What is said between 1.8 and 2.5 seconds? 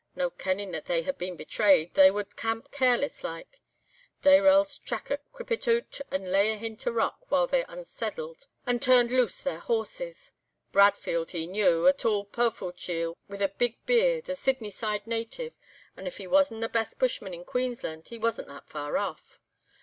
they wad